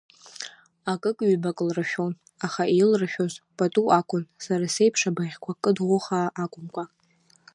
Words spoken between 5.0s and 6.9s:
абыӷьқәа кыдӷәыхаа акәымкәа.